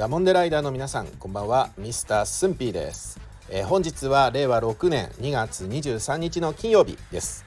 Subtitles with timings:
[0.00, 1.72] ダモンデライダーの皆さんこんばんは。
[1.76, 7.44] ミスタースンピーです、えー、本日は令和6年2月23日の金曜日です、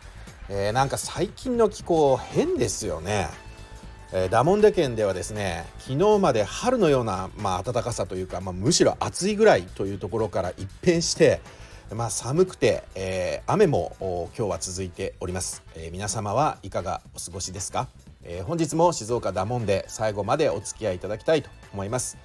[0.49, 3.27] えー、なんか最近の気候変ですよね、
[4.11, 11.41] えー、ダモンデ県ではですね昨日まで春のようなまあ暖かさというか、まあ、むしろ暑いぐらいというところから一変して
[11.91, 13.95] まあ、寒くて、えー、雨も
[14.37, 17.87] 今日は続いております、えー、皆様はいかがお過ごしですか？
[18.23, 22.17] えー、本日も静岡ダモンで最後までお付き合いいただきたいと思います、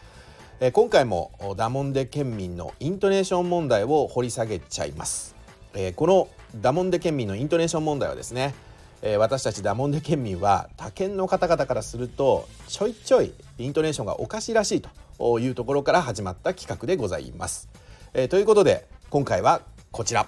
[0.60, 5.36] え、今回もダモンデ県民のイントネーション問題を掘り下げちゃいます、
[5.72, 8.56] え、このダモンデ県民のイントネーション問題はですね、
[9.00, 17.68] え私たちダモンデ県民は他県の方々からするとちょいちょいイントネーションがおかしいらしいというところから始まった企画でございます、
[18.12, 19.62] えということで今回は
[19.92, 20.26] こちら。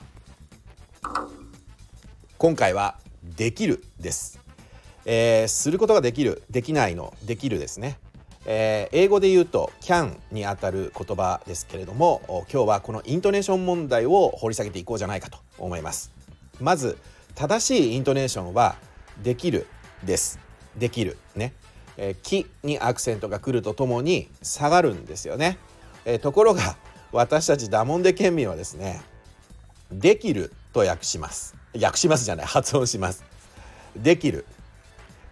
[2.39, 2.99] 今回は
[3.37, 4.39] できるです。
[5.05, 7.99] えー、することができるできないのできるですね、
[8.53, 16.11] えー、英語で言うと can にあたる言葉ですけれども今日はこのイントネーション問題を掘り下げていこうじゃないかと思います。
[16.59, 16.99] まず
[17.37, 18.75] 正しいイントネーションは
[19.23, 19.69] できる
[20.03, 20.41] です。
[20.77, 21.53] できるね、
[21.97, 25.57] えー、きにアクセントが来るとともに下がるんですよね、
[26.05, 26.77] えー、ところが
[27.13, 29.01] 私たちダモンデ県民はですね
[29.93, 31.55] できると訳します。
[31.81, 33.23] 訳しますじゃない発音します。
[33.95, 34.45] できる。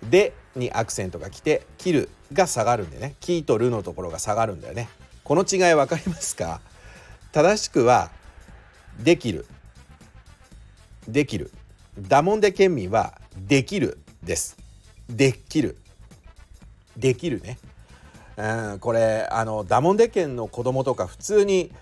[0.08, 3.14] でにアクセントが来て切るが下がるんでね。
[3.20, 4.88] キとるのところが下がるんだよね。
[5.24, 6.60] この違い分かりますか？
[7.32, 8.10] 正しくは
[8.98, 9.46] できる。
[11.06, 11.50] できる。
[11.98, 14.56] ダモンデ県民はできるです。
[15.08, 15.76] できる。
[16.96, 17.58] できるね。
[18.36, 21.72] うんこれあのダモンデ県の子供とか普通に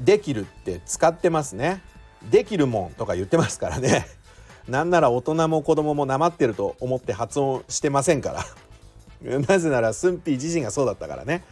[0.00, 1.82] できるって使ってますね。
[2.30, 4.06] できるもんとか言ってますからね。
[4.68, 8.32] なんなら大人も子供もなまってると思って発音してませんか
[9.22, 11.42] ら なぜならスンピー自身がそうだったからね、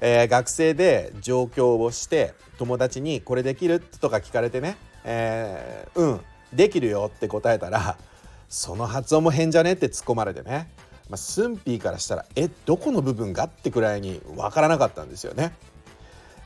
[0.00, 6.20] えー、学生で上京をして友達に「これできる?」とか聞かれてね「えー、うん
[6.52, 7.96] できるよ」って答えたら
[8.48, 10.68] 「その発音も変じゃね?」って突っ込まれてね、
[11.08, 15.54] まあ、スンピーからしたら「えどこの部分が?」ってくらいに分からなかったんですよね。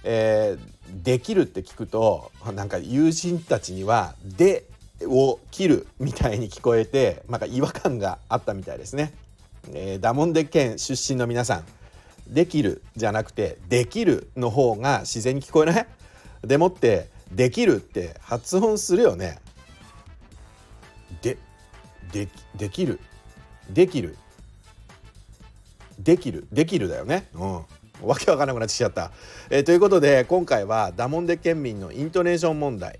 [0.02, 4.64] えー、できるって聞くとなんか友人たちには「で」
[5.06, 9.12] を切るみたいに聞こえてなんか違和感があったみたいですね。
[9.72, 11.64] えー、ダモンデ県出身の皆さん
[12.26, 15.86] できるじゃなくてできるの方が自然に聞こえない？
[16.42, 19.38] でもってできるって発音するよね。
[21.22, 21.36] で
[22.12, 23.00] でできる。
[23.68, 24.16] できる。
[25.98, 26.46] できる。
[26.50, 27.26] できるだよね。
[27.34, 27.64] うん。
[28.02, 29.12] わけわかんなくなってきちゃった、
[29.50, 32.98] えー、ということで今回はダモンデ県民のイントネーション問題。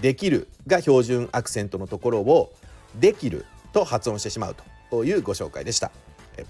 [0.00, 2.52] できるが標準アクセントのところを
[2.94, 4.56] できると発音してしまう
[4.90, 5.90] というご紹介でした。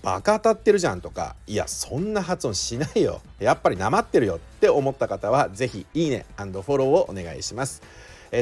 [0.03, 3.21] バカ当たってるじゃんとかいやそんな発音しないよ。
[3.39, 7.83] やっぱりなまってるよって思った方は是非いいねフォローをお願いします。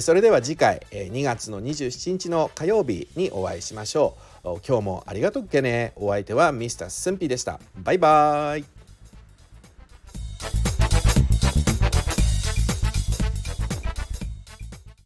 [0.00, 4.58] それでは次回2月の27日の火曜日にお会いしましょう。
[4.66, 5.92] 今日もありがとうけね。
[5.96, 7.60] お相手はミスタースンピーでした。
[7.76, 8.81] バイバーイ。